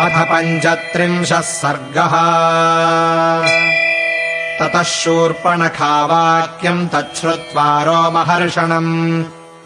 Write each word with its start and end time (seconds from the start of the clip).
अथ 0.00 0.08
पञ्चत्रिंशः 0.08 1.40
सर्गः। 1.40 2.12
ततः 4.58 4.82
शूर्पणखावाक्यम् 4.82 6.88
तच्छ्रुत्वा 6.88 7.82
रोमहर्षणम्। 7.82 9.24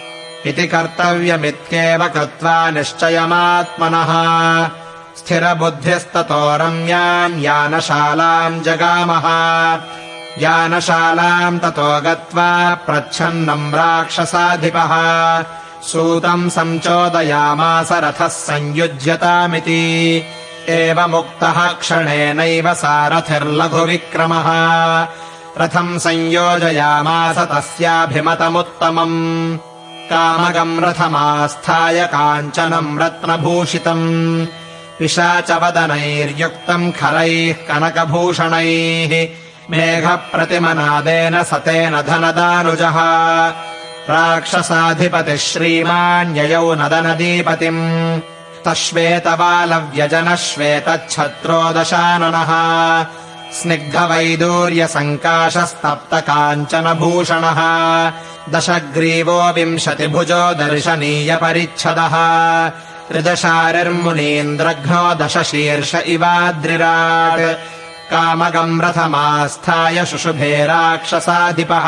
इति 0.46 0.66
कर्तव्यमित्येव 0.66 2.08
कृत्वा 2.08 2.70
निश्चयमात्मनः 2.70 4.68
स्थिरबुद्ध्यस्ततो 5.16 6.56
रम्याम् 6.56 7.40
यानशालाम् 7.40 8.62
जगामः। 8.62 9.26
यानशालाम् 10.38 11.60
ततो 11.60 12.00
गत्वा 12.00 12.74
प्रच्छन्नम् 12.74 13.74
राक्षसाधिपः। 13.74 14.92
सूतम् 15.82 16.50
सञ्चोदयामास 16.50 17.92
रथः 17.92 18.28
संयुज्यतामिति। 18.28 20.24
एवमुक्तः 20.68 21.72
क्षणेनैव 21.72 22.74
सारथिर्लघुविक्रमः। 22.74 24.48
रथम् 25.60 25.98
संयोजयामास 25.98 27.38
तस्याभिमतमुत्तमम्। 27.38 29.58
कामगम् 30.12 30.80
रथमास्थाय 30.80 32.06
काञ्चनम् 32.06 33.00
रत्नभूषितम् 33.00 34.46
पिशाचवदनैर्युक्तम् 35.00 36.92
खरैः 36.92 37.54
कनकभूषणैः 37.68 39.28
मेघप्रतिमनादेन 39.70 41.42
सतेन 41.42 42.02
धनदानुजः। 42.02 42.98
राक्षसाधिपतिः 44.10 45.36
श्रीमान्ययौ 45.36 46.74
नदनदीपतिम्। 46.74 48.20
तश्वेतबालव्यजनः 48.66 50.36
श्वेतच्छत्रोदशाननः 50.36 52.50
स्निग्धवैदूर्यसङ्काशस्तप्त 53.52 56.24
दशग्रीवो 58.54 59.52
विंशतिभुजो 59.52 60.54
दर्शनीयपरिच्छदः 60.54 62.14
त्रिदशारिर्मुनीन्द्रघ्नो 63.10 65.14
दशशीर्ष 65.14 65.94
इवाद्रिराट्। 65.94 67.58
कामगम् 68.10 68.82
रथमास्थाय 68.82 70.06
शुशुभे 70.06 70.64
राक्षसाधिपः। 70.64 71.86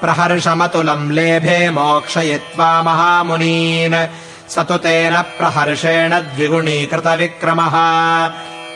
प्रहर्षमतुलम् 0.00 1.12
लेभे 1.12 1.70
मोक्षयित्वा 1.70 2.82
महामुनीन्। 2.82 4.06
स 4.50 4.58
तु 4.58 4.76
तेन 4.76 5.22
प्रहर्षेण 5.22 6.10
द्विगुणीकृतविक्रमः। 6.10 7.72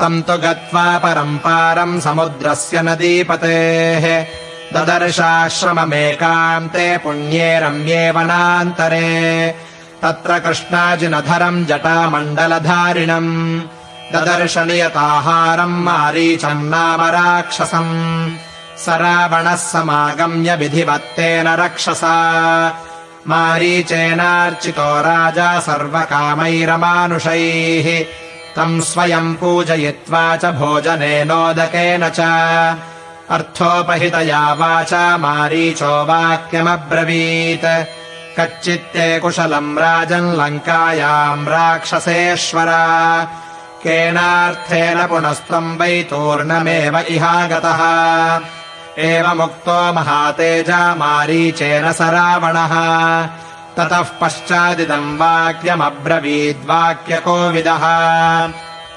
तम् 0.00 0.22
तु 0.22 0.32
गत्वा 0.32 0.98
परम्पारम् 0.98 2.00
समुद्रस्य 2.00 2.82
नदीपतेः 2.82 4.26
ददर्शाश्रममेकान्ते 4.74 6.98
पुण्ये 6.98 7.60
रम्ये 7.60 8.10
वनान्तरे 8.10 9.54
तत्र 10.02 10.38
कृष्णाजिनधरम् 10.38 11.66
जटामण्डलधारिणम्। 11.66 13.60
ददर्शनियताहारम् 14.14 15.84
मारीचन्नाम 15.84 17.16
राक्षसम्। 17.16 18.30
स 18.84 18.88
रावणः 18.88 19.54
समागम्य 19.54 20.56
विधिवत्तेन 20.56 21.48
रक्षसा 21.48 22.16
मारीचेनार्चितो 23.28 25.00
राजा 25.00 25.60
सर्वकामैरमानुषैः। 25.60 28.04
तम् 28.56 28.80
स्वयम् 28.80 29.34
पूजयित्वा 29.34 30.36
च 30.36 30.44
भोजनेनोदकेन 30.44 32.08
च। 32.08 32.20
अर्थोपहितया 33.30 34.52
वाचा 34.52 35.16
मारीचो 35.16 36.04
वाक्यमब्रवीत्। 36.04 37.86
कच्चित्ते 38.40 39.18
कुशलम् 39.18 39.78
राजन् 39.78 40.32
लङ्कायाम् 40.32 41.48
राक्षसेश्वर। 41.48 42.66
केनार्थेन 43.82 45.06
पुनस्त्वम् 45.06 45.78
वै 45.78 46.02
तूर्णमेव 46.02 46.98
इहागतः 46.98 47.80
एवमुक्तो 49.00 49.92
महातेजा 49.92 50.94
मारीचेन 50.94 51.92
स 51.92 52.00
रावणः। 52.00 53.28
ततः 53.76 54.04
पश्चादिदम् 54.20 55.18
वाक्यमब्रवीद्वाक्यकोविदः। 55.18 57.84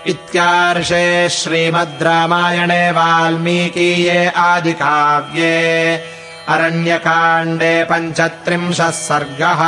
इत्यार्षे 0.07 1.29
श्रीमद् 1.29 2.03
रामायणे 2.03 2.91
वाल्मीकीये 2.91 4.27
आदिकाव्ये 4.27 6.03
अरण्यकाण्डे 6.49 7.83
पञ्चत्रिंशः 7.83 8.89
सर्गः 8.89 9.61